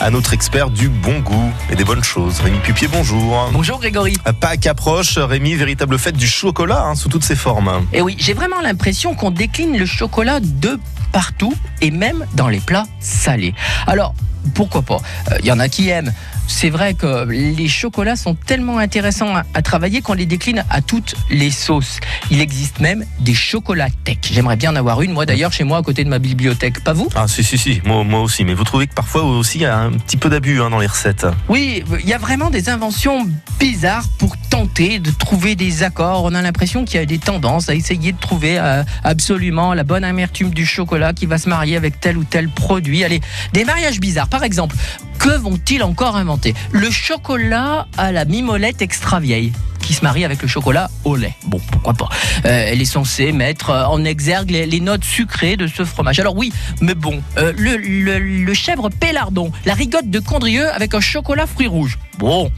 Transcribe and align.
à 0.00 0.10
notre 0.10 0.34
expert 0.34 0.68
du 0.68 0.88
bon 0.90 1.20
goût 1.20 1.50
et 1.70 1.76
des 1.76 1.84
bonnes 1.84 2.04
choses. 2.04 2.40
Rémi 2.40 2.58
Pupier, 2.58 2.88
bonjour. 2.88 3.48
Bonjour 3.52 3.78
Grégory. 3.78 4.14
Pâques 4.38 4.66
approche, 4.66 5.16
Rémi, 5.16 5.54
véritable 5.54 5.98
fête 5.98 6.16
du 6.16 6.26
chocolat 6.26 6.84
hein, 6.84 6.94
sous 6.94 7.08
toutes 7.08 7.24
ses 7.24 7.34
formes. 7.34 7.86
Et 7.94 8.02
oui, 8.02 8.16
j'ai 8.18 8.34
vraiment 8.34 8.60
l'impression 8.60 9.14
qu'on 9.14 9.30
décline 9.30 9.78
le 9.78 9.86
chocolat 9.86 10.40
de 10.40 10.78
partout 11.10 11.54
et 11.80 11.90
même 11.90 12.26
dans 12.34 12.48
les 12.48 12.60
plats 12.60 12.86
salés. 13.00 13.54
Alors, 13.86 14.14
pourquoi 14.48 14.82
pas? 14.82 14.98
Il 15.40 15.46
y 15.46 15.52
en 15.52 15.58
a 15.58 15.68
qui 15.68 15.88
aiment 15.88 16.12
c'est 16.48 16.70
vrai 16.70 16.94
que 16.94 17.26
les 17.28 17.68
chocolats 17.68 18.16
sont 18.16 18.34
tellement 18.34 18.78
intéressants 18.78 19.34
à, 19.36 19.62
travailler 19.62 20.00
qu'on 20.00 20.14
les 20.14 20.26
décline 20.26 20.64
à 20.70 20.80
toutes 20.80 21.14
les 21.30 21.50
sauces. 21.50 22.00
Il 22.30 22.40
existe 22.40 22.80
même 22.80 23.04
des 23.20 23.34
chocolats 23.34 23.90
tech. 24.04 24.18
J'aimerais 24.32 24.56
bien 24.56 24.72
en 24.72 24.76
avoir 24.76 25.02
une, 25.02 25.12
moi 25.12 25.26
d'ailleurs, 25.26 25.52
chez 25.52 25.64
moi 25.64 25.78
à 25.78 25.82
côté 25.82 26.04
de 26.04 26.08
ma 26.08 26.18
bibliothèque. 26.18 26.82
Pas 26.82 26.94
vous? 26.94 27.08
Ah 27.14 27.28
si, 27.28 27.44
si, 27.44 27.58
si, 27.58 27.82
moi, 27.84 28.02
moi, 28.02 28.20
aussi. 28.22 28.44
Mais 28.44 28.54
vous 28.54 28.64
trouvez 28.64 28.86
que 28.86 28.94
parfois 28.94 29.22
aussi 29.22 29.58
il 29.58 29.62
y 29.62 29.66
a 29.66 29.78
un 29.78 29.92
petit 29.92 30.16
peu 30.16 30.30
d'abus 30.30 30.60
hein, 30.60 30.70
dans 30.70 30.78
les 30.78 30.86
recettes 30.86 31.26
Oui, 31.48 31.84
il 32.00 32.08
y 32.08 32.14
a 32.14 32.18
vraiment 32.18 32.50
des 32.50 32.70
inventions 32.70 33.28
bizarres 33.60 34.08
pour 34.18 34.27
de 34.66 35.10
trouver 35.10 35.54
des 35.54 35.84
accords. 35.84 36.24
On 36.24 36.34
a 36.34 36.42
l'impression 36.42 36.84
qu'il 36.84 36.98
y 36.98 37.02
a 37.02 37.06
des 37.06 37.18
tendances 37.18 37.68
à 37.68 37.74
essayer 37.74 38.10
de 38.10 38.18
trouver 38.18 38.58
euh, 38.58 38.82
absolument 39.04 39.72
la 39.72 39.84
bonne 39.84 40.02
amertume 40.02 40.50
du 40.50 40.66
chocolat 40.66 41.12
qui 41.12 41.26
va 41.26 41.38
se 41.38 41.48
marier 41.48 41.76
avec 41.76 42.00
tel 42.00 42.18
ou 42.18 42.24
tel 42.24 42.48
produit. 42.48 43.04
Allez, 43.04 43.20
des 43.52 43.64
mariages 43.64 44.00
bizarres. 44.00 44.28
Par 44.28 44.42
exemple, 44.42 44.74
que 45.18 45.36
vont-ils 45.36 45.82
encore 45.82 46.16
inventer? 46.16 46.54
Le 46.72 46.90
chocolat 46.90 47.86
à 47.96 48.10
la 48.10 48.24
mimolette 48.24 48.82
extra 48.82 49.20
vieille 49.20 49.52
qui 49.88 49.94
se 49.94 50.02
marie 50.02 50.26
avec 50.26 50.42
le 50.42 50.48
chocolat 50.48 50.90
au 51.04 51.16
lait. 51.16 51.34
Bon, 51.46 51.58
pourquoi 51.72 51.94
pas. 51.94 52.10
Euh, 52.44 52.66
elle 52.68 52.82
est 52.82 52.84
censée 52.84 53.32
mettre 53.32 53.70
euh, 53.70 53.86
en 53.86 54.04
exergue 54.04 54.50
les, 54.50 54.80
notes 54.80 55.02
sucrées 55.02 55.56
de 55.56 55.66
ce 55.66 55.82
fromage. 55.82 56.20
Alors 56.20 56.36
oui, 56.36 56.52
mais 56.82 56.94
bon, 56.94 57.22
euh, 57.38 57.54
le, 57.56 58.52
chèvre 58.52 58.90
pélardon, 58.90 59.50
la 59.64 59.72
rigotte 59.72 60.10
de 60.10 60.18
Condrieux 60.18 60.68
avec 60.68 60.92
un 60.92 61.00
chocolat 61.00 61.46
fruit 61.46 61.68
rouge. 61.68 61.98
Bon, 62.18 62.50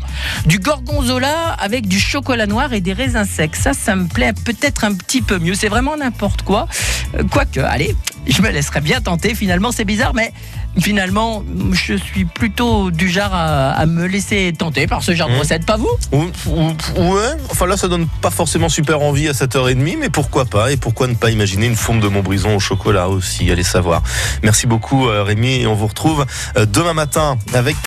du 0.46 0.59
gorgonzola 0.59 1.52
avec 1.60 1.87
du 1.87 2.01
chocolat 2.01 2.46
noir 2.46 2.73
et 2.73 2.80
des 2.80 2.95
raisins 2.95 3.24
secs. 3.24 3.55
Ça, 3.55 3.74
ça 3.74 3.95
me 3.95 4.09
plaît 4.09 4.33
peut-être 4.33 4.83
un 4.83 4.95
petit 4.95 5.23
peu 5.23 5.38
mieux. 5.38 5.55
C'est 5.55 5.68
vraiment 5.68 5.96
n'importe 5.96 6.43
quoi. 6.43 6.66
Quoique, 7.30 7.60
allez, 7.60 7.95
je 8.26 8.43
me 8.43 8.51
laisserai 8.51 8.80
bien 8.80 9.01
tenter. 9.01 9.35
Finalement, 9.35 9.73
c'est 9.73 9.85
bizarre, 9.85 10.15
mais 10.15 10.32
finalement, 10.79 11.43
je 11.73 11.95
suis 11.95 12.24
plutôt 12.24 12.90
du 12.90 13.09
genre 13.09 13.32
à, 13.32 13.85
me 13.87 14.07
laisser 14.07 14.52
tenter 14.57 14.87
par 14.87 15.02
ce 15.02 15.15
genre 15.15 15.29
de 15.29 15.35
mmh. 15.35 15.38
recette, 15.38 15.66
pas 15.66 15.77
vous? 15.77 15.90
Ouais, 16.12 17.30
enfin 17.51 17.66
là, 17.66 17.77
ça 17.77 17.88
donne 17.88 18.07
pas 18.21 18.30
forcément 18.30 18.68
super 18.68 19.01
envie 19.02 19.29
à 19.29 19.32
7h30, 19.32 19.99
mais 19.99 20.10
pourquoi 20.10 20.45
pas 20.45 20.73
Et 20.73 20.77
pourquoi 20.77 21.07
ne 21.07 21.15
pas 21.15 21.30
imaginer 21.30 21.66
une 21.66 21.77
fonte 21.77 22.01
de 22.01 22.09
Montbrison 22.09 22.54
au 22.54 22.60
chocolat 22.60 23.09
aussi? 23.09 23.51
Allez 23.51 23.62
savoir. 23.62 24.02
Merci 24.43 24.66
beaucoup, 24.66 25.09
euh, 25.09 25.23
Rémi, 25.23 25.62
et 25.62 25.66
on 25.66 25.74
vous 25.74 25.87
retrouve 25.87 26.27
euh, 26.57 26.66
demain 26.66 26.95
matin 26.95 27.37
avec 27.55 27.77